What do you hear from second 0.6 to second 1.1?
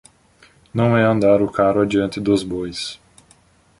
Não é